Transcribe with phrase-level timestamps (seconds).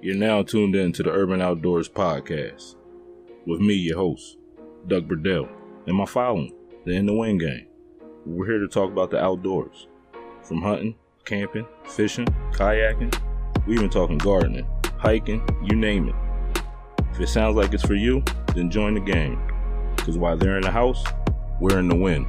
[0.00, 2.76] You're now tuned in to the Urban Outdoors Podcast
[3.46, 4.36] with me, your host,
[4.86, 5.48] Doug Burdell,
[5.88, 7.66] and my following, the In the Wind Gang.
[8.24, 9.88] We're here to talk about the outdoors,
[10.44, 13.12] from hunting, camping, fishing, kayaking,
[13.66, 14.68] we even talking gardening,
[14.98, 16.14] hiking, you name it.
[17.10, 18.22] If it sounds like it's for you,
[18.54, 19.36] then join the gang.
[19.96, 21.02] Because while they're in the house,
[21.60, 22.28] we're in the wind.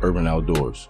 [0.00, 0.88] Urban Outdoors.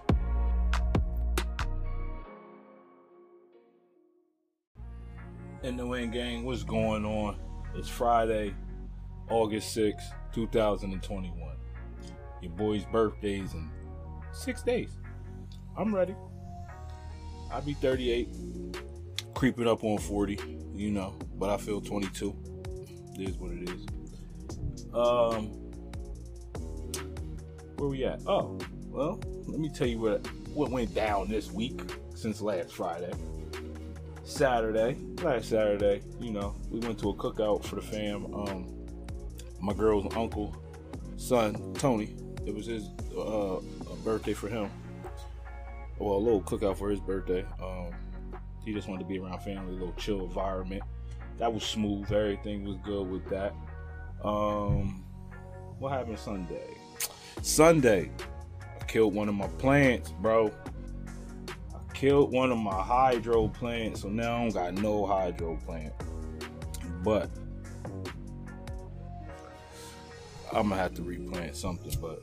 [5.63, 7.37] In the Wind Gang, what's going on?
[7.73, 8.53] It's Friday,
[9.29, 11.55] August 6th, 2021.
[12.41, 13.69] Your boy's birthday's in
[14.33, 14.97] six days.
[15.77, 16.15] I'm ready.
[17.49, 18.27] I'll be 38,
[19.35, 20.37] creeping up on 40,
[20.75, 22.35] you know, but I feel 22.
[23.17, 23.85] It is what it is.
[24.93, 25.47] Um,
[27.77, 28.19] where we at?
[28.27, 28.59] Oh,
[28.89, 29.17] well,
[29.47, 31.79] let me tell you what what went down this week
[32.15, 33.13] since last Friday.
[34.23, 38.33] Saturday, last Saturday, you know, we went to a cookout for the fam.
[38.33, 38.73] Um,
[39.59, 40.55] my girl's uncle,
[41.17, 42.15] son, Tony.
[42.45, 43.59] It was his uh,
[44.03, 44.69] birthday for him.
[45.99, 47.45] Well, a little cookout for his birthday.
[47.61, 47.91] Um,
[48.65, 50.83] he just wanted to be around family, a little chill environment.
[51.37, 52.11] That was smooth.
[52.11, 53.53] Everything was good with that.
[54.23, 55.03] Um,
[55.79, 56.77] what happened Sunday?
[57.41, 58.09] Sunday,
[58.79, 60.51] I killed one of my plants, bro
[62.03, 65.93] killed one of my hydro plants, so now I don't got no hydro plant.
[67.01, 67.29] But
[70.51, 71.93] I'm gonna have to replant something.
[72.01, 72.21] But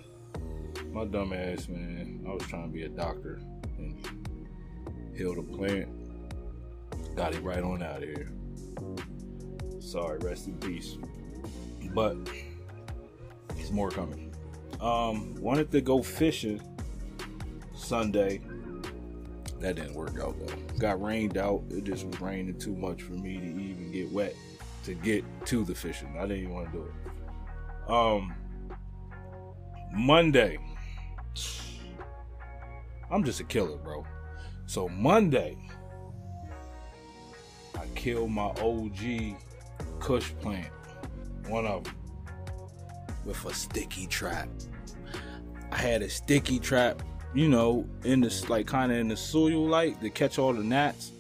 [0.92, 3.40] my dumb ass, man, I was trying to be a doctor
[3.78, 4.06] and
[5.16, 5.88] heal the plant.
[7.16, 8.30] Got it right on out of here.
[9.78, 10.98] Sorry, rest in peace.
[11.94, 12.18] But
[13.56, 14.34] it's more coming.
[14.78, 16.60] Um, wanted to go fishing
[17.74, 18.42] Sunday
[19.60, 20.54] that didn't work out though.
[20.78, 21.62] Got rained out.
[21.70, 24.34] It just was raining too much for me to even get wet
[24.84, 26.16] to get to the fishing.
[26.18, 27.90] I didn't even want to do it.
[27.90, 28.34] Um,
[29.92, 30.58] Monday.
[33.10, 34.06] I'm just a killer, bro.
[34.66, 35.58] So Monday,
[37.74, 39.36] I killed my OG
[39.98, 40.70] Kush plant,
[41.48, 41.94] one of them,
[43.24, 44.48] with a sticky trap.
[45.72, 47.02] I had a sticky trap
[47.34, 50.64] you know, in this like kind of in the soil light to catch all the
[50.64, 51.10] gnats,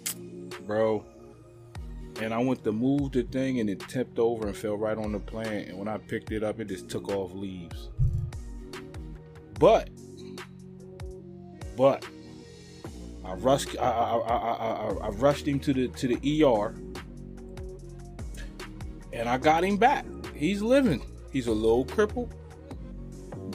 [0.66, 1.04] bro.
[2.20, 5.12] And I went to move the thing and it tipped over and fell right on
[5.12, 5.68] the plant.
[5.68, 7.88] And when I picked it up, it just took off leaves.
[9.58, 9.88] But,
[11.76, 12.04] but
[13.24, 13.76] I rushed.
[13.78, 16.74] I, I, I, I, I rushed him to the to the ER,
[19.12, 20.04] and I got him back.
[20.34, 21.02] He's living.
[21.30, 22.34] He's a little crippled,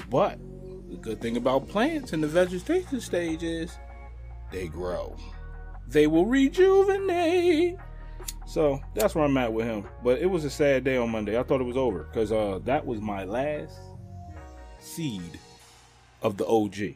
[0.09, 0.39] but
[0.95, 3.77] good thing about plants in the vegetation stage is
[4.51, 5.15] they grow.
[5.87, 7.77] They will rejuvenate.
[8.47, 9.85] So that's where I'm at with him.
[10.03, 11.37] But it was a sad day on Monday.
[11.37, 13.77] I thought it was over because uh, that was my last
[14.79, 15.39] seed
[16.21, 16.95] of the OG.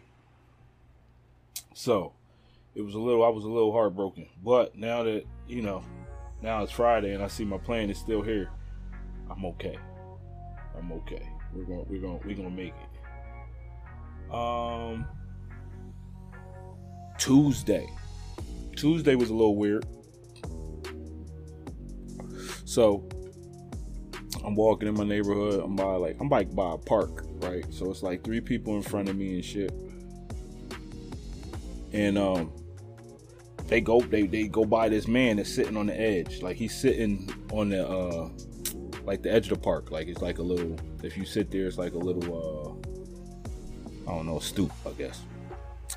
[1.74, 2.14] So
[2.76, 3.24] it was a little.
[3.24, 4.28] I was a little heartbroken.
[4.44, 5.84] But now that you know,
[6.42, 8.50] now it's Friday and I see my plan is still here.
[9.30, 9.78] I'm okay.
[10.78, 11.28] I'm okay.
[11.54, 12.89] We're going, to We're going, to We're going to make it.
[14.32, 15.06] Um,
[17.18, 17.90] Tuesday.
[18.76, 19.86] Tuesday was a little weird.
[22.66, 23.08] So
[24.46, 25.62] I'm walking in my neighborhood.
[25.64, 27.66] I'm by like I'm like by a park, right?
[27.74, 29.74] So it's like three people in front of me and shit.
[31.92, 32.52] And um
[33.68, 36.42] they go they they go by this man that's sitting on the edge.
[36.42, 38.30] Like he's sitting on the uh
[39.04, 39.92] like the edge of the park.
[39.92, 42.69] Like it's like a little if you sit there it's like a little uh
[44.10, 45.22] I don't know, stoop, I guess.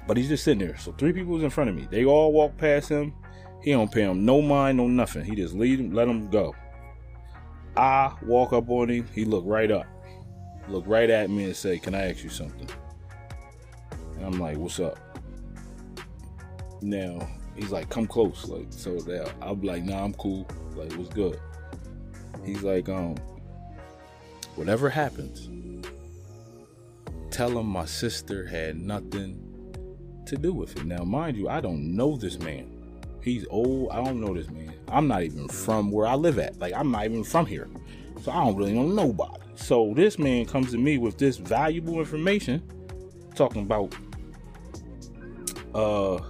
[0.07, 0.77] But he's just sitting there.
[0.77, 1.89] So three people was in front of me.
[1.91, 3.15] They all walk past him.
[3.63, 5.25] He don't pay him no mind, no nothing.
[5.25, 6.55] He just lead him, let him go.
[7.77, 9.09] I walk up on him.
[9.15, 9.87] He look right up,
[10.69, 12.69] look right at me and say, "Can I ask you something?"
[14.17, 14.99] And I'm like, "What's up?"
[16.83, 21.11] Now he's like, "Come close." Like so, that I'm like, "Nah, I'm cool." Like, what's
[21.11, 21.39] good?
[22.45, 23.15] He's like, um,
[24.57, 25.49] whatever happens,
[27.33, 29.41] tell him my sister had nothing
[30.27, 30.85] to do with it.
[30.85, 32.69] Now, mind you, I don't know this man.
[33.23, 33.91] He's old.
[33.91, 34.75] I don't know this man.
[34.89, 36.59] I'm not even from where I live at.
[36.59, 37.69] Like, I'm not even from here.
[38.23, 39.41] So I don't really know nobody.
[39.57, 42.63] So this man comes to me with this valuable information
[43.35, 43.95] talking about
[45.75, 46.21] uh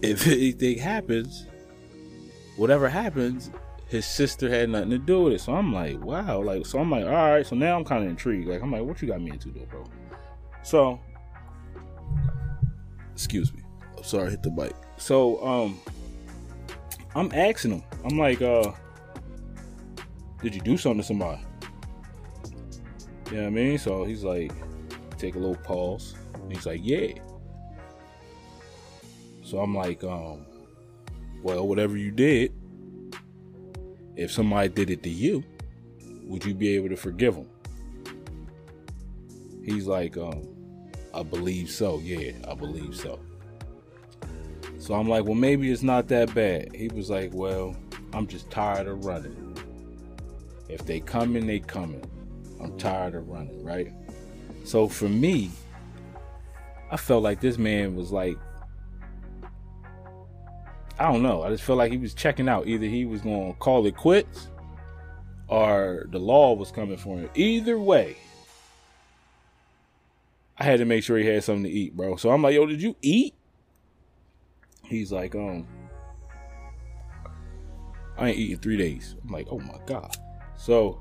[0.00, 1.46] if anything happens,
[2.56, 3.50] whatever happens,
[3.92, 5.40] his sister had nothing to do with it.
[5.42, 7.46] So I'm like, wow, like so I'm like, all right.
[7.46, 8.48] So now I'm kind of intrigued.
[8.48, 9.84] Like I'm like, what you got me into though, bro?
[10.62, 10.98] So,
[13.12, 13.60] excuse me.
[13.98, 14.74] I'm sorry, I hit the bike.
[14.96, 15.78] So um,
[17.14, 17.82] I'm asking him.
[18.02, 18.72] I'm like, uh,
[20.42, 21.42] did you do something to somebody?
[23.30, 23.76] You know what I mean?
[23.76, 24.52] So he's like,
[25.18, 26.14] take a little pause.
[26.48, 27.12] he's like, yeah.
[29.42, 30.46] So I'm like, um,
[31.42, 32.54] well, whatever you did,
[34.16, 35.42] if somebody did it to you,
[36.24, 37.48] would you be able to forgive them?
[39.64, 40.42] He's like, um,
[41.14, 41.98] I believe so.
[42.00, 43.20] Yeah, I believe so.
[44.78, 46.74] So I'm like, well, maybe it's not that bad.
[46.74, 47.76] He was like, well,
[48.12, 49.56] I'm just tired of running.
[50.68, 52.04] If they coming, they coming.
[52.60, 53.92] I'm tired of running, right?
[54.64, 55.50] So for me,
[56.90, 58.36] I felt like this man was like,
[61.02, 61.42] I don't know.
[61.42, 62.68] I just felt like he was checking out.
[62.68, 64.46] Either he was going to call it quits
[65.48, 67.28] or the law was coming for him.
[67.34, 68.16] Either way,
[70.58, 72.14] I had to make sure he had something to eat, bro.
[72.14, 73.34] So I'm like, yo, did you eat?
[74.84, 75.66] He's like, um,
[78.16, 79.16] I ain't eating three days.
[79.24, 80.16] I'm like, oh my God.
[80.56, 81.00] So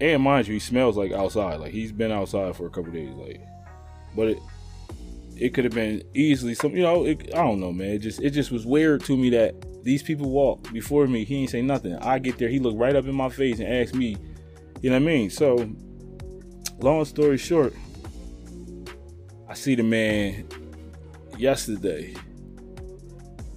[0.00, 1.60] and mind you, he smells like outside.
[1.60, 3.14] Like he's been outside for a couple days.
[3.14, 3.40] Like,
[4.16, 4.38] but it
[5.40, 6.76] it could have been easily some.
[6.76, 7.90] You know, it, I don't know, man.
[7.90, 11.24] It just it just was weird to me that these people walk before me.
[11.24, 11.96] He ain't say nothing.
[11.96, 14.16] I get there, he looked right up in my face and asked me.
[14.82, 15.28] You know what I mean?
[15.28, 15.70] So,
[16.78, 17.74] long story short,
[19.48, 20.46] I see the man
[21.36, 22.14] yesterday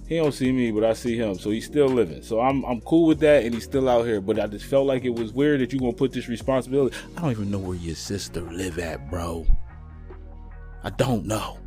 [0.06, 1.34] he don't see me, but I see him.
[1.34, 2.22] So he's still living.
[2.22, 4.20] So I'm I'm cool with that, and he's still out here.
[4.20, 6.96] But I just felt like it was weird that you gonna put this responsibility.
[7.16, 9.46] I don't even know where your sister live at, bro.
[10.82, 11.58] I don't know.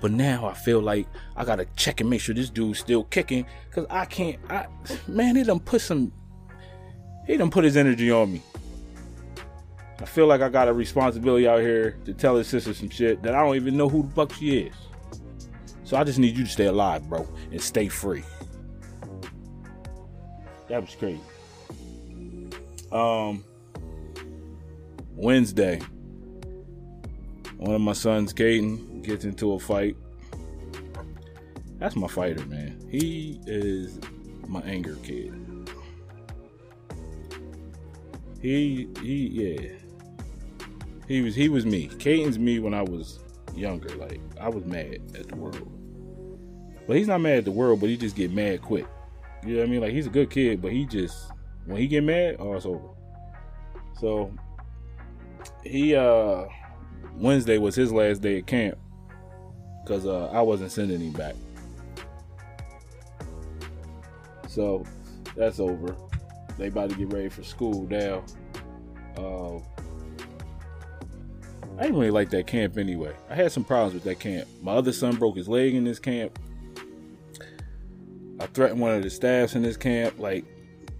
[0.00, 1.06] But now I feel like
[1.36, 4.38] I gotta check and make sure this dude's still kicking, cause I can't.
[4.48, 4.66] I
[5.06, 6.12] man, he done put some.
[7.26, 8.42] He done put his energy on me.
[10.00, 13.22] I feel like I got a responsibility out here to tell his sister some shit
[13.22, 14.74] that I don't even know who the fuck she is.
[15.84, 18.22] So I just need you to stay alive, bro, and stay free.
[20.68, 21.20] That was crazy.
[22.92, 23.44] Um,
[25.16, 25.80] Wednesday,
[27.60, 29.94] one of my sons, Caden, gets into a fight.
[31.78, 32.82] That's my fighter, man.
[32.88, 34.00] He is
[34.46, 35.34] my anger kid.
[38.40, 39.72] He he yeah.
[41.06, 41.88] He was he was me.
[41.88, 43.20] Caden's me when I was
[43.54, 43.94] younger.
[43.96, 45.70] Like I was mad at the world.
[46.86, 48.86] But he's not mad at the world, but he just get mad quick.
[49.44, 49.80] You know what I mean?
[49.82, 51.30] Like he's a good kid, but he just
[51.66, 52.88] when he get mad, oh it's over.
[53.98, 54.32] So
[55.62, 56.46] he uh
[57.20, 58.78] Wednesday was his last day at camp
[59.84, 61.34] because uh, I wasn't sending him back.
[64.48, 64.84] So
[65.36, 65.94] that's over.
[66.58, 68.24] They about to get ready for school now.
[69.16, 69.58] Uh,
[71.78, 73.14] I didn't really like that camp anyway.
[73.28, 74.48] I had some problems with that camp.
[74.62, 76.38] My other son broke his leg in this camp.
[78.38, 80.18] I threatened one of the staffs in this camp.
[80.18, 80.44] Like,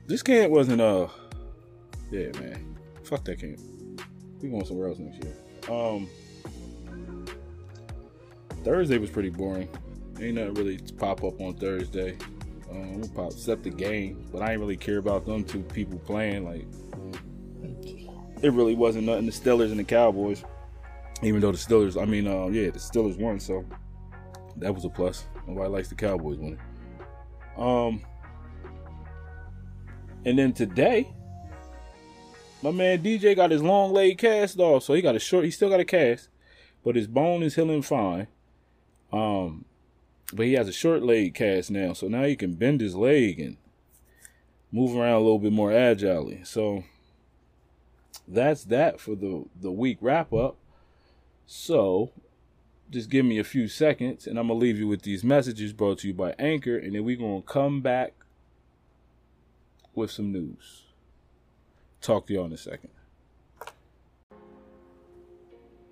[0.07, 1.09] this camp wasn't uh
[2.11, 2.77] yeah, man.
[3.05, 3.59] Fuck that camp.
[4.43, 5.35] We going somewhere else next year.
[5.69, 6.09] Um
[8.65, 9.69] Thursday was pretty boring.
[10.21, 12.17] Ain't nothing really pop up on Thursday.
[12.71, 15.99] Um, we pop except the game, but I ain't really care about them two people
[15.99, 16.45] playing.
[16.45, 16.67] Like,
[18.43, 19.27] it really wasn't nothing.
[19.27, 20.45] The Steelers and the Cowboys,
[21.23, 23.65] even though the Steelers, I mean, uh, yeah, the Steelers won, so
[24.57, 25.25] that was a plus.
[25.47, 26.61] Nobody likes the Cowboys winning.
[27.57, 28.03] Um,
[30.27, 31.11] and then today,
[32.63, 35.45] my man DJ got his long leg cast off, so he got a short.
[35.45, 36.29] He still got a cast,
[36.85, 38.27] but his bone is healing fine.
[39.13, 39.65] Um,
[40.33, 43.41] but he has a short leg cast now, so now he can bend his leg
[43.41, 43.57] and
[44.71, 46.43] move around a little bit more agilely.
[46.45, 46.85] So
[48.29, 50.57] that's that for the the week wrap up.
[51.47, 52.13] So
[52.91, 55.99] just give me a few seconds and I'm to leave you with these messages brought
[55.99, 58.15] to you by Anchor and then we're to come back
[59.95, 60.90] with some news.
[62.01, 62.91] Talk to y'all in a second.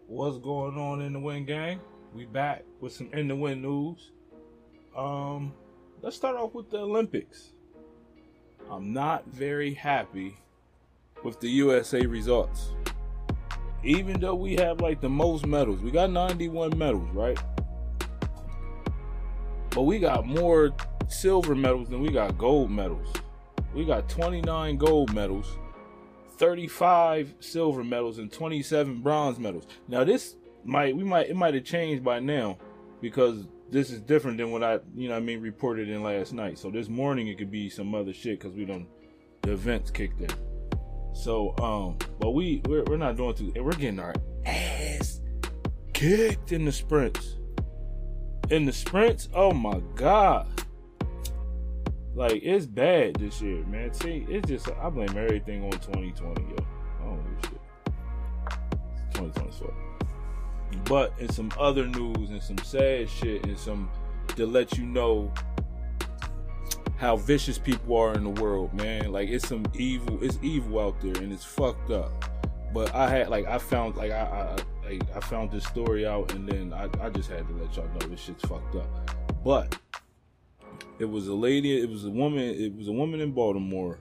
[0.06, 1.80] What's going on in the Win Gang?
[2.14, 4.10] We back with some in the Win news.
[4.96, 5.52] Um,
[6.00, 7.52] let's start off with the Olympics.
[8.70, 10.36] I'm not very happy
[11.22, 12.72] with the USA results
[13.84, 17.38] even though we have like the most medals, we got 91 medals, right?
[19.70, 20.74] But we got more
[21.08, 23.08] silver medals than we got gold medals.
[23.74, 25.58] We got 29 gold medals,
[26.38, 29.66] 35 silver medals, and 27 bronze medals.
[29.88, 32.58] Now this might we might it might have changed by now
[33.00, 36.58] because this is different than what I you know I mean reported in last night.
[36.58, 38.86] So this morning it could be some other shit because we don't
[39.42, 40.30] the events kicked in.
[41.14, 43.52] So, um, but we we're, we're not doing too.
[43.56, 44.14] We're getting our
[44.46, 45.20] ass
[45.92, 47.36] kicked in the sprints.
[48.50, 50.46] In the sprints, oh my god,
[52.18, 53.94] Like it's bad this year, man.
[53.94, 56.56] See, it's just I blame everything on 2020, yo.
[57.00, 57.60] I don't know shit.
[59.14, 59.74] 2024.
[60.86, 63.88] But in some other news and some sad shit and some
[64.34, 65.32] to let you know
[66.96, 69.12] how vicious people are in the world, man.
[69.12, 72.10] Like it's some evil, it's evil out there and it's fucked up.
[72.74, 76.34] But I had like I found like I I, I, I found this story out
[76.34, 79.14] and then I, I just had to let y'all know this shit's fucked up.
[79.44, 79.78] But
[80.98, 83.98] it was a lady, it was a woman, it was a woman in Baltimore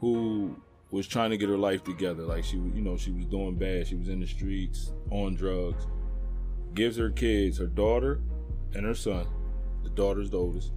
[0.00, 0.56] who
[0.90, 2.22] was trying to get her life together.
[2.22, 3.86] Like she, you know, she was doing bad.
[3.88, 5.86] She was in the streets on drugs.
[6.74, 8.20] Gives her kids, her daughter
[8.74, 9.26] and her son.
[9.82, 10.72] The daughter's the oldest.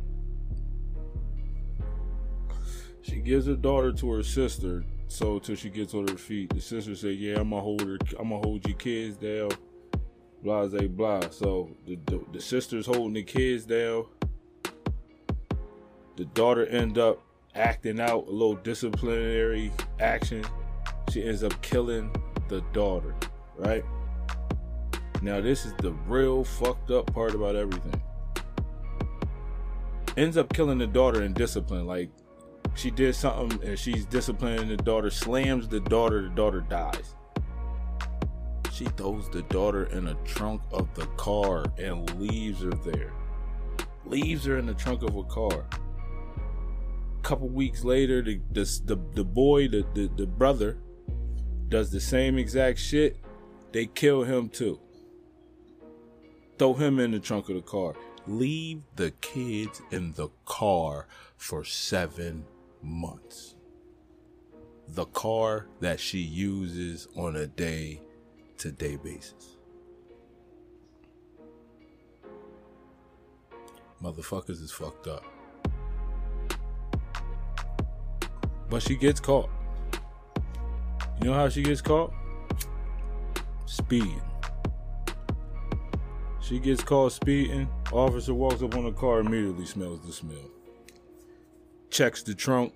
[3.02, 4.84] She gives her daughter to her sister.
[5.08, 7.98] So till she gets on her feet, the sister said, "Yeah, I'm gonna hold her.
[8.20, 9.52] I'm gonna hold your kids down."
[10.42, 11.30] Blah, blah, blah.
[11.30, 14.06] So the, the the sister's holding the kids down.
[16.16, 17.22] The daughter end up
[17.56, 20.46] acting out a little disciplinary action.
[21.12, 22.10] She ends up killing
[22.48, 23.14] the daughter,
[23.58, 23.84] right?
[25.22, 28.02] Now, this is the real fucked up part about everything.
[30.16, 31.86] Ends up killing the daughter in discipline.
[31.86, 32.10] Like,
[32.76, 37.16] she did something and she's disciplining the daughter, slams the daughter, the daughter dies.
[38.72, 43.12] She throws the daughter in the trunk of the car and leaves her there.
[44.06, 45.66] Leaves her in the trunk of a car
[47.26, 50.78] couple weeks later, the the the, the boy, the, the the brother,
[51.70, 53.18] does the same exact shit.
[53.72, 54.80] They kill him too.
[56.60, 57.96] Throw him in the trunk of the car.
[58.28, 62.46] Leave the kids in the car for seven
[62.82, 63.56] months.
[64.88, 68.02] The car that she uses on a day
[68.60, 69.58] to day basis.
[74.02, 75.35] Motherfuckers is fucked up.
[78.76, 79.50] But she gets caught.
[81.22, 82.12] You know how she gets caught?
[83.66, 84.22] Speeding.
[86.42, 87.70] She gets caught speeding.
[87.94, 90.52] Officer walks up on the car, immediately smells the smell.
[91.90, 92.74] Checks the trunk,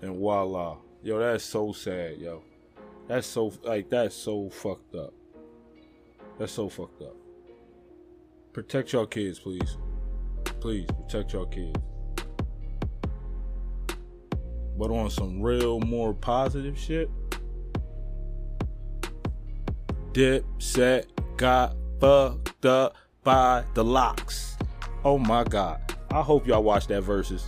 [0.00, 0.78] and voila.
[1.02, 2.42] Yo, that's so sad, yo.
[3.06, 5.12] That's so like that's so fucked up.
[6.38, 7.16] That's so fucked up.
[8.54, 9.76] Protect your kids, please.
[10.58, 11.78] Please protect your kids
[14.78, 17.10] but on some real more positive shit.
[20.12, 21.04] Dipset
[21.36, 24.56] got fucked up by the LOX.
[25.04, 25.94] Oh my god.
[26.10, 27.44] I hope y'all watch that Verzuz.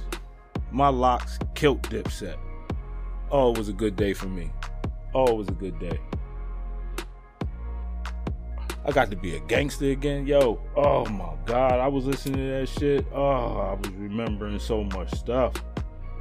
[0.70, 2.36] My LOX killed Dipset.
[3.30, 4.50] Oh, it was a good day for me.
[5.14, 5.98] Oh, it was a good day.
[8.84, 10.26] I got to be a gangster again.
[10.26, 11.80] Yo, oh my god.
[11.80, 13.06] I was listening to that shit.
[13.12, 15.54] Oh, I was remembering so much stuff.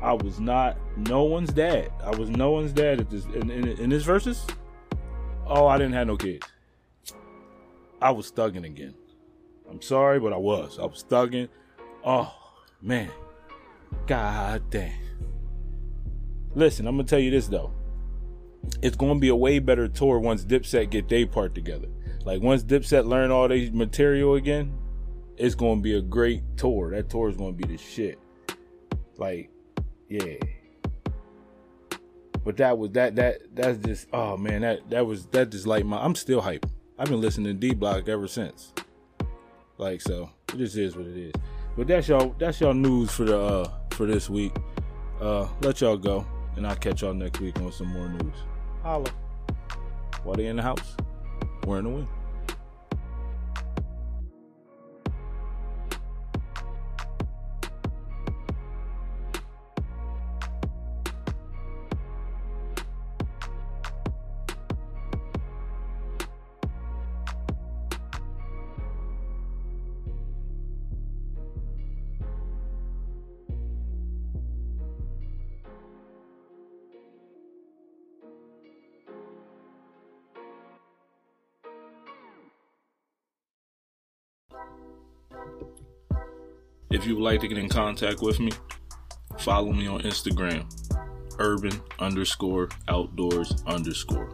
[0.01, 1.91] I was not no one's dad.
[2.03, 4.49] I was no one's dad at this in, in, in this Verzuz.
[5.45, 6.45] Oh, I didn't have no kids.
[8.01, 8.93] I was thugging again.
[9.69, 10.79] I'm sorry, but I was.
[10.79, 11.49] I was thugging.
[12.05, 12.33] Oh
[12.81, 13.11] man,
[14.07, 14.93] god damn.
[16.55, 17.71] Listen, I'm gonna tell you this though.
[18.81, 21.87] It's gonna be a way better tour once Dipset get their part together.
[22.23, 24.77] Like once Dipset learn all their material again,
[25.37, 26.91] it's gonna be a great tour.
[26.91, 28.17] That tour is gonna be the shit.
[29.17, 29.49] Like
[30.09, 30.35] yeah.
[32.43, 35.85] But that was that that that's just oh man that that was that just like
[35.85, 36.65] my I'm still hype.
[36.97, 38.73] I've been listening to D Block ever since.
[39.77, 41.33] Like so, it just is what it is.
[41.77, 44.53] But that's y'all that's y'all news for the uh for this week.
[45.21, 46.25] Uh let y'all go
[46.55, 48.35] and I'll catch y'all next week on some more news.
[48.81, 49.09] Holla.
[50.23, 50.97] While they in the house,
[51.65, 52.07] we're in the wind.
[87.19, 88.49] Would like to get in contact with me,
[89.39, 90.63] follow me on Instagram,
[91.37, 94.29] urban underscore outdoors underscore,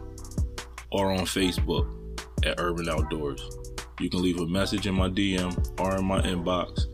[0.92, 1.90] or on Facebook
[2.44, 3.42] at urban outdoors.
[3.98, 6.84] You can leave a message in my DM or in my inbox,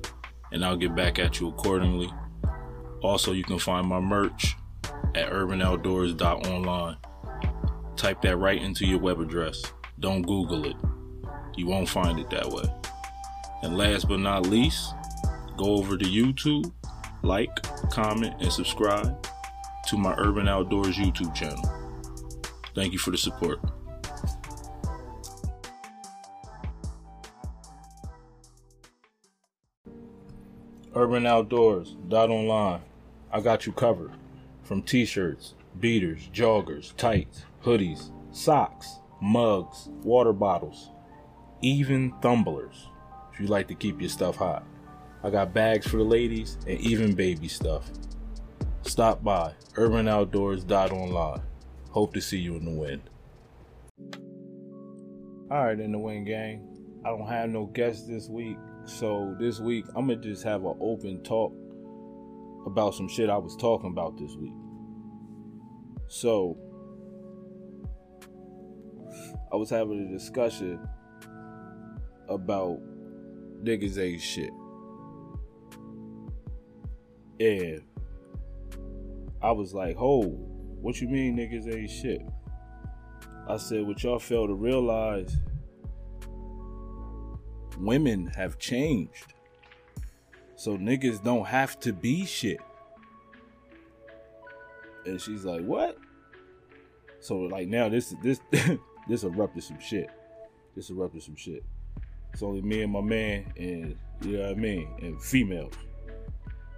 [0.51, 2.11] and I'll get back at you accordingly.
[3.03, 4.57] Also, you can find my merch
[5.15, 6.97] at urbanoutdoors.online.
[7.97, 9.63] Type that right into your web address.
[10.01, 10.77] Don't Google it.
[11.55, 12.65] You won't find it that way.
[13.63, 14.95] And last but not least,
[15.57, 16.73] go over to YouTube
[17.23, 19.27] like, comment, and subscribe
[19.87, 21.63] to my Urban Outdoors YouTube channel.
[22.75, 23.61] Thank you for the support.
[30.95, 32.83] Urban Outdoors dot online.
[33.33, 34.13] I got you covered.
[34.63, 40.91] From t-shirts, beaters, joggers, tights, hoodies, socks, mugs, water bottles,
[41.61, 42.89] even tumblers.
[43.33, 44.65] If you like to keep your stuff hot.
[45.25, 47.91] I got bags for the ladies and even baby stuff.
[48.83, 51.43] Stop by urbanoutdoors.online.
[51.91, 53.03] Hope to see you in the wind.
[55.51, 56.67] Alright, in the wind gang.
[57.05, 60.77] I don't have no guests this week, so this week I'm gonna just have an
[60.81, 61.53] open talk
[62.67, 64.55] about some shit I was talking about this week.
[66.09, 66.57] So
[69.53, 70.81] I was having a discussion
[72.29, 72.81] about
[73.63, 74.51] niggas ain't shit.
[77.43, 77.83] And
[79.43, 80.21] I was like, "Ho,
[80.81, 82.23] what you mean niggas ain't shit?"
[83.49, 85.37] I said, "What y'all fail to realize,
[87.79, 89.35] women have changed.
[90.55, 92.61] So niggas don't have to be shit."
[95.05, 95.99] And she's like, "What?"
[97.19, 98.41] So like now this this
[99.09, 100.11] this erupted some shit.
[100.77, 101.65] This erupted some shit.
[102.33, 105.75] It's only me and my man, and you know what I mean, and females.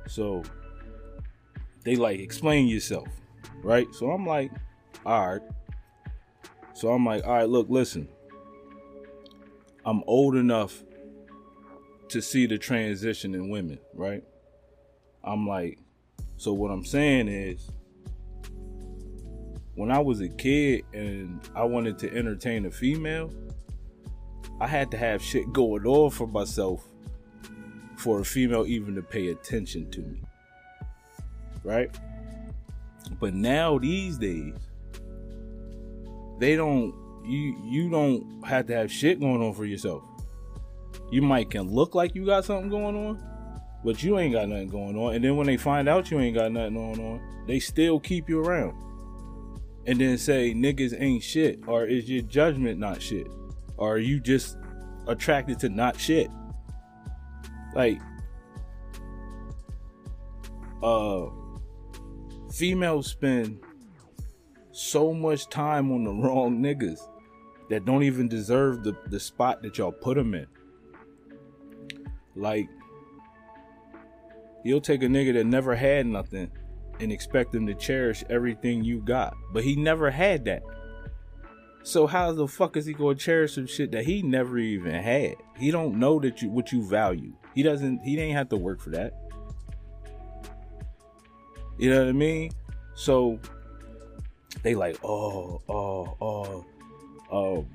[0.06, 0.42] So
[1.84, 3.08] they like explain yourself,
[3.62, 3.86] right?
[3.94, 4.50] So I'm like,
[5.04, 5.42] all right.
[6.74, 8.08] So I'm like, all right, look, listen.
[9.86, 10.82] I'm old enough
[12.08, 14.24] to see the transition in women, right?
[15.22, 15.78] I'm like,
[16.36, 17.70] so what I'm saying is,
[19.74, 23.30] when I was a kid and I wanted to entertain a female,
[24.60, 26.88] I had to have shit going on for myself
[28.04, 30.20] for a female even to pay attention to me.
[31.64, 31.90] Right?
[33.18, 34.52] But now these days,
[36.38, 40.02] they don't you you don't have to have shit going on for yourself.
[41.10, 43.24] You might can look like you got something going on,
[43.82, 45.14] but you ain't got nothing going on.
[45.14, 48.28] And then when they find out you ain't got nothing going on, they still keep
[48.28, 48.76] you around.
[49.86, 53.28] And then say niggas ain't shit, or is your judgment not shit?
[53.78, 54.58] Or are you just
[55.06, 56.28] attracted to not shit?
[57.74, 58.00] Like,
[60.82, 61.26] uh,
[62.52, 63.60] females spend
[64.70, 67.00] so much time on the wrong niggas
[67.70, 70.46] that don't even deserve the, the spot that y'all put them in.
[72.36, 72.68] Like,
[74.64, 76.50] you'll take a nigga that never had nothing
[77.00, 80.62] and expect him to cherish everything you got, but he never had that.
[81.82, 85.34] So how the fuck is he gonna cherish some shit that he never even had?
[85.58, 87.34] He don't know that you what you value.
[87.54, 88.00] He doesn't.
[88.00, 89.14] He didn't have to work for that.
[91.78, 92.52] You know what I mean?
[92.94, 93.40] So
[94.62, 96.64] they like, oh, oh,
[97.30, 97.66] oh, um,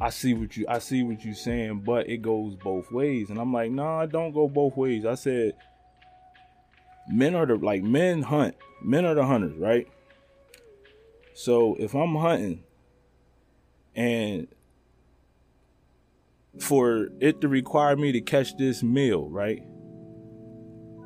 [0.00, 3.38] I see what you, I see what you're saying, but it goes both ways, and
[3.38, 5.04] I'm like, nah, it don't go both ways.
[5.06, 5.54] I said,
[7.08, 9.86] men are the like men hunt, men are the hunters, right?
[11.34, 12.64] So if I'm hunting,
[13.94, 14.48] and
[16.60, 19.62] for it to require me to catch this meal, right?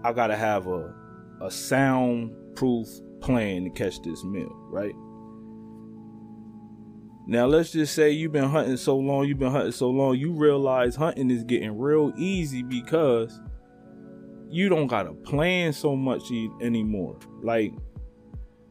[0.05, 0.95] I gotta have a
[1.41, 2.89] a soundproof
[3.21, 4.95] plan to catch this meal, right?
[7.27, 10.33] Now let's just say you've been hunting so long, you've been hunting so long, you
[10.33, 13.39] realize hunting is getting real easy because
[14.51, 16.23] you don't gotta plan so much
[16.63, 17.19] anymore.
[17.43, 17.73] Like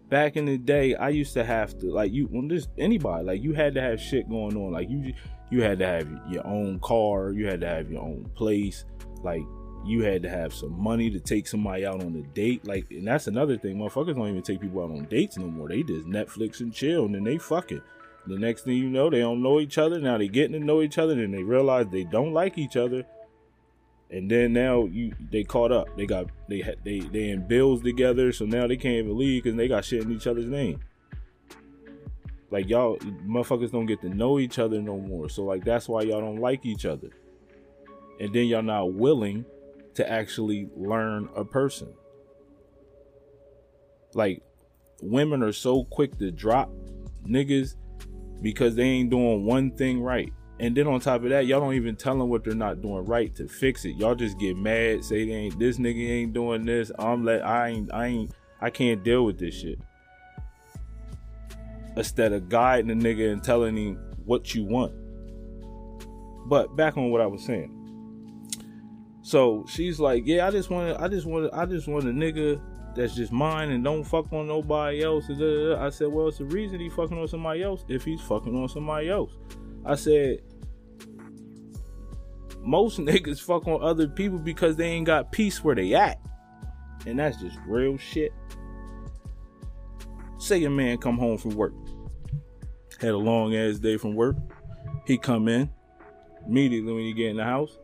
[0.09, 3.43] back in the day, I used to have to like you when this anybody like
[3.43, 4.71] you had to have shit going on.
[4.71, 5.13] Like you
[5.49, 8.86] you had to have your own car, you had to have your own place,
[9.23, 9.43] like
[9.86, 12.67] you had to have some money to take somebody out on a date.
[12.67, 13.77] Like, and that's another thing.
[13.77, 15.69] Motherfuckers don't even take people out on dates no more.
[15.69, 17.81] They just Netflix and chill, and then they fucking.
[18.27, 19.99] The next thing you know, they don't know each other.
[19.99, 23.05] Now they getting to know each other, and they realize they don't like each other.
[24.10, 25.88] And then now you they caught up.
[25.97, 29.57] They got they they they in bills together, so now they can't even leave because
[29.57, 30.79] they got shit in each other's name.
[32.49, 35.29] Like y'all motherfuckers don't get to know each other no more.
[35.29, 37.10] So like that's why y'all don't like each other.
[38.19, 39.45] And then y'all not willing
[39.95, 41.93] to actually learn a person.
[44.13, 44.41] Like
[45.01, 46.71] women are so quick to drop
[47.25, 47.75] niggas
[48.41, 50.31] because they ain't doing one thing right.
[50.60, 53.05] And then on top of that, y'all don't even tell them what they're not doing
[53.05, 53.95] right to fix it.
[53.97, 56.91] Y'all just get mad, say they ain't this nigga ain't doing this.
[56.97, 58.31] I'm let I ain't I ain't
[58.62, 59.79] I can't deal with this shit.
[61.97, 64.93] Instead of guiding the nigga and telling him what you want.
[66.47, 67.73] But back on what I was saying.
[69.23, 72.62] So she's like, yeah, I just want, I just want, I just want a nigga
[72.95, 75.25] that's just mine and don't fuck on nobody else.
[75.29, 78.69] I said, well, it's the reason he fucking on somebody else if he's fucking on
[78.69, 79.31] somebody else.
[79.86, 80.39] I said,
[82.60, 86.19] most niggas fuck on other people because they ain't got peace where they at.
[87.05, 88.33] And that's just real shit.
[90.39, 91.73] Say a man come home from work.
[92.99, 94.36] Had a long ass day from work.
[95.05, 95.69] He come in.
[96.47, 97.77] Immediately when he get in the house,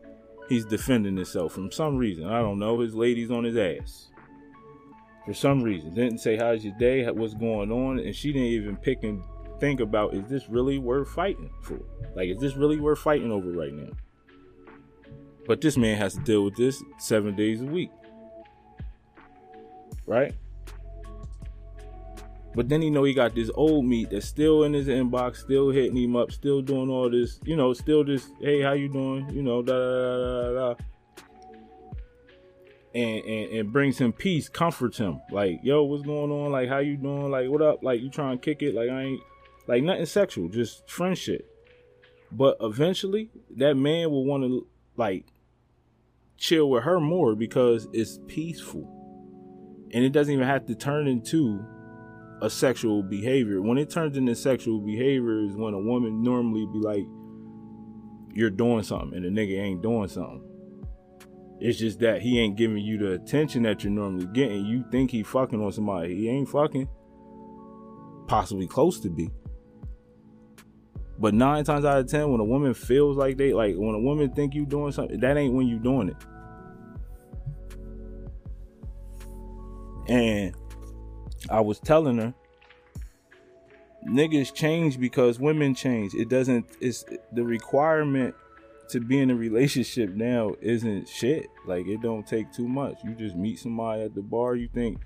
[0.48, 2.26] he's defending himself from some reason.
[2.26, 2.80] I don't know.
[2.80, 4.10] His lady's on his ass.
[5.26, 5.94] For some reason.
[5.94, 9.22] Didn't say how's your day, what's going on, and she didn't even pick and
[9.60, 11.78] think about is this really worth fighting for?
[12.14, 13.92] Like, is this really worth fighting over right now?
[15.46, 17.90] But this man has to deal with this seven days a week.
[20.06, 20.34] Right?
[22.54, 25.70] But then you know he got this old meat that's still in his inbox, still
[25.70, 29.28] hitting him up, still doing all this, you know, still just, hey, how you doing?
[29.30, 30.74] You know, da da da da da.
[32.94, 35.20] And, and and brings him peace, comforts him.
[35.32, 36.52] Like, yo, what's going on?
[36.52, 37.28] Like, how you doing?
[37.28, 37.82] Like, what up?
[37.82, 38.72] Like, you trying to kick it?
[38.72, 39.20] Like, I ain't
[39.66, 41.50] like nothing sexual, just friendship.
[42.30, 45.26] But eventually, that man will want to like
[46.36, 48.88] chill with her more because it's peaceful.
[49.92, 51.64] And it doesn't even have to turn into
[52.44, 53.62] a sexual behavior.
[53.62, 57.06] When it turns into sexual behavior is when a woman normally be like,
[58.34, 60.42] you're doing something and the nigga ain't doing something.
[61.58, 64.66] It's just that he ain't giving you the attention that you're normally getting.
[64.66, 66.14] You think he fucking on somebody.
[66.16, 66.86] He ain't fucking.
[68.26, 69.30] Possibly close to be.
[71.18, 74.00] But nine times out of ten, when a woman feels like they like when a
[74.00, 76.16] woman think you doing something, that ain't when you doing it.
[80.08, 80.54] And
[81.50, 82.34] I was telling her,
[84.06, 86.14] niggas change because women change.
[86.14, 86.66] It doesn't.
[86.80, 88.34] It's the requirement
[88.88, 91.46] to be in a relationship now isn't shit.
[91.66, 93.02] Like it don't take too much.
[93.04, 94.54] You just meet somebody at the bar.
[94.56, 95.00] You think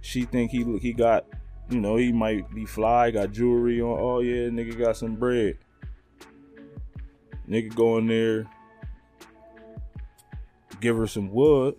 [0.00, 1.26] she think he look he got,
[1.70, 3.98] you know, he might be fly, got jewelry on.
[4.00, 5.58] Oh yeah, nigga got some bread.
[7.48, 8.46] Nigga go in there,
[10.80, 11.74] give her some wood,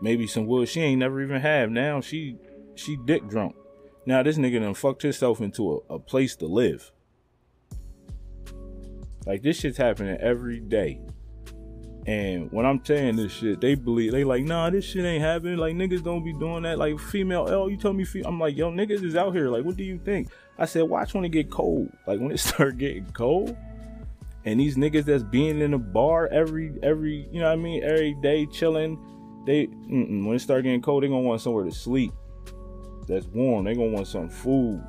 [0.00, 1.70] maybe some wood she ain't never even have.
[1.70, 2.36] Now she
[2.80, 3.54] she dick drunk.
[4.06, 6.90] Now this nigga done fucked herself into a, a place to live.
[9.26, 11.00] Like this shit's happening every day.
[12.06, 15.58] And when I'm saying this shit, they believe they like, nah, this shit ain't happening.
[15.58, 16.78] Like niggas don't be doing that.
[16.78, 18.22] Like female, oh, you tell me, fe-.
[18.24, 19.48] I'm like, yo, niggas is out here.
[19.48, 20.28] Like, what do you think?
[20.58, 21.90] I said, watch when it get cold.
[22.06, 23.56] Like when it start getting cold,
[24.46, 27.84] and these niggas that's being in a bar every every, you know what I mean,
[27.84, 28.98] every day chilling.
[29.46, 32.12] They when it start getting cold, they gonna want somewhere to sleep
[33.10, 33.64] that's warm.
[33.64, 34.82] They gonna want some food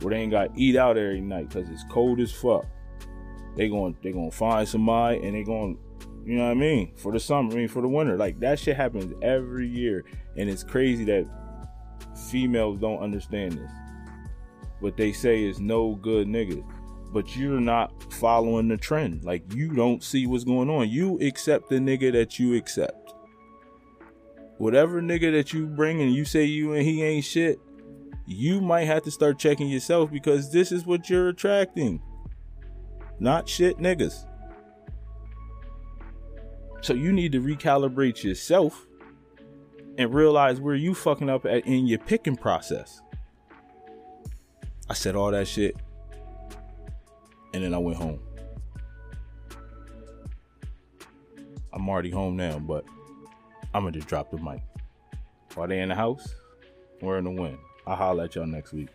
[0.00, 2.66] where they ain't got to eat out every night because it's cold as fuck.
[3.56, 5.74] They gonna they gonna find somebody and they gonna
[6.24, 7.52] you know what I mean for the summer.
[7.52, 8.16] I mean for the winter.
[8.16, 10.04] Like that shit happens every year,
[10.36, 11.26] and it's crazy that
[12.30, 13.70] females don't understand this.
[14.80, 16.64] What they say is no good niggas.
[17.12, 19.24] But you're not following the trend.
[19.24, 20.88] Like you don't see what's going on.
[20.88, 23.03] You accept the nigga that you accept
[24.58, 27.58] whatever nigga that you bring and you say you and he ain't shit,
[28.26, 32.00] you might have to start checking yourself because this is what you're attracting.
[33.20, 34.26] Not shit niggas.
[36.80, 38.86] So you need to recalibrate yourself
[39.96, 43.00] and realize where you fucking up at in your picking process.
[44.88, 45.76] I said all that shit
[47.54, 48.20] and then I went home.
[51.72, 52.84] I'm already home now, but
[53.74, 54.62] I'm gonna just drop the mic.
[55.56, 56.32] While they in the house,
[57.00, 57.58] we're in the wind.
[57.88, 58.88] I'll holler at y'all next week.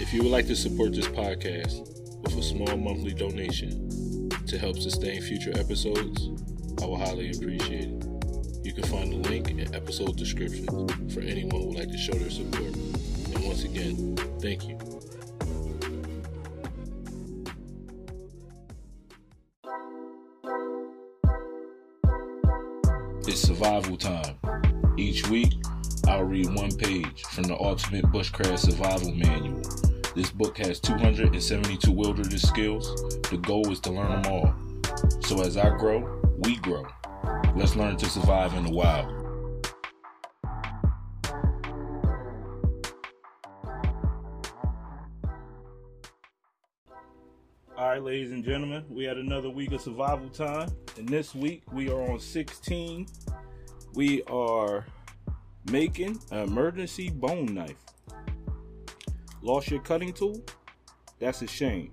[0.00, 4.78] If you would like to support this podcast with a small monthly donation to help
[4.78, 6.28] sustain future episodes,
[6.82, 8.11] I will highly appreciate it.
[8.62, 10.66] You can find the link in episode description
[11.08, 12.74] for anyone who would like to show their support.
[13.34, 14.78] And once again, thank you.
[23.26, 24.36] It's survival time.
[24.96, 25.54] Each week,
[26.06, 29.62] I'll read one page from the Ultimate Bushcraft Survival Manual.
[30.14, 32.94] This book has 272 wilderness skills.
[33.28, 34.54] The goal is to learn them all.
[35.20, 36.84] So as I grow, we grow.
[37.54, 39.12] Let's learn to survive in the wild.
[47.76, 51.62] All right, ladies and gentlemen, we had another week of survival time, and this week
[51.70, 53.06] we are on 16.
[53.92, 54.86] We are
[55.70, 57.76] making an emergency bone knife.
[59.42, 60.42] Lost your cutting tool?
[61.18, 61.92] That's a shame.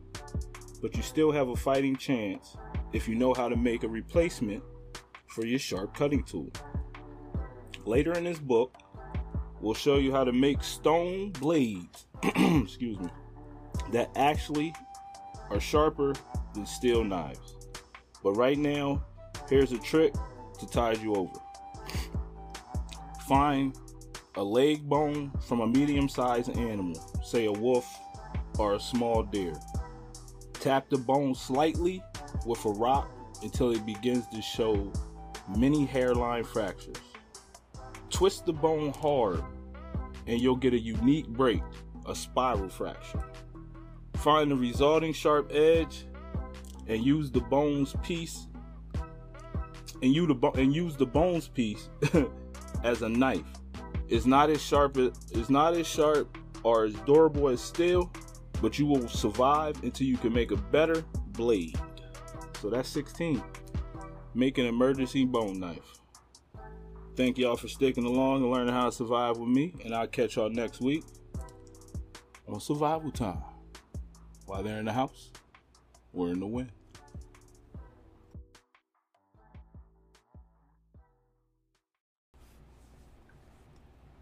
[0.81, 2.55] But you still have a fighting chance
[2.93, 4.63] if you know how to make a replacement
[5.29, 6.51] for your sharp cutting tool.
[7.85, 8.75] Later in this book,
[9.61, 13.09] we'll show you how to make stone blades, excuse me,
[13.91, 14.73] that actually
[15.49, 16.13] are sharper
[16.53, 17.55] than steel knives.
[18.23, 19.05] But right now,
[19.49, 20.13] here's a trick
[20.59, 21.39] to tide you over.
[23.27, 23.75] Find
[24.35, 27.85] a leg bone from a medium sized animal, say a wolf
[28.57, 29.53] or a small deer.
[30.53, 32.03] Tap the bone slightly
[32.45, 33.09] with a rock
[33.41, 34.91] until it begins to show
[35.57, 36.97] many hairline fractures.
[38.09, 39.43] Twist the bone hard
[40.27, 41.61] and you'll get a unique break,
[42.05, 43.23] a spiral fracture.
[44.15, 46.05] Find the resulting sharp edge
[46.87, 48.47] and use the bones piece
[50.01, 51.89] and you the and use the bones piece
[52.83, 53.45] as a knife.
[54.07, 58.11] It's not as sharp as it's not as sharp or as durable as steel,
[58.61, 61.79] but you will survive until you can make a better blade.
[62.61, 63.41] So that's 16.
[64.35, 65.99] Make an emergency bone knife.
[67.15, 70.35] Thank y'all for sticking along and learning how to survive with me, and I'll catch
[70.35, 71.03] y'all next week
[72.47, 73.41] on Survival Time.
[74.45, 75.31] While they're in the house,
[76.13, 76.71] we're in the wind.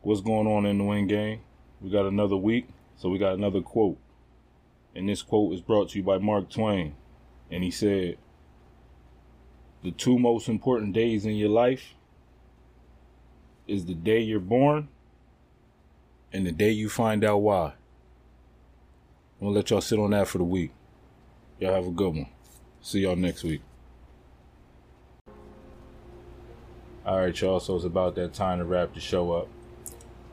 [0.02, 1.42] What's going on in the wind game?
[1.82, 3.98] We got another week, so we got another quote.
[4.96, 6.96] And this quote is brought to you by Mark Twain.
[7.52, 8.18] And he said,
[9.88, 11.94] The two most important days in your life
[13.68, 14.90] is the day you're born
[16.34, 17.68] and the day you find out why.
[19.40, 20.72] I'm gonna let y'all sit on that for the week.
[21.58, 22.28] Y'all have a good one.
[22.82, 23.62] See y'all next week.
[27.06, 27.62] All right, y'all.
[27.62, 29.48] So it's about that time to wrap the show up.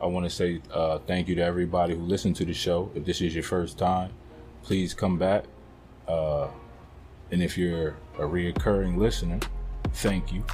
[0.02, 2.90] I want to say uh, thank you to everybody who listened to the show.
[2.96, 4.10] If this is your first time,
[4.64, 5.44] please come back.
[6.08, 6.48] Uh,
[7.30, 9.40] and if you're a reoccurring listener,
[9.94, 10.44] thank you.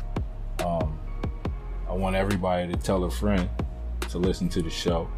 [0.64, 0.98] Um,
[1.88, 3.48] I want everybody to tell a friend
[4.08, 5.08] to listen to the show.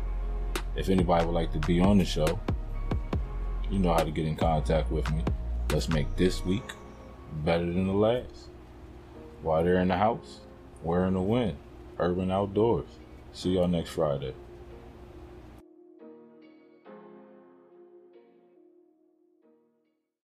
[0.77, 2.41] If anybody would like to be on the show,
[3.71, 5.23] you know how to get in contact with me.
[5.71, 6.65] Let's make this week
[7.45, 8.49] better than the last.
[9.43, 10.41] While they're in the house,
[10.83, 11.57] we're in the wind,
[11.99, 12.89] urban outdoors.
[13.33, 14.35] See y'all next Friday.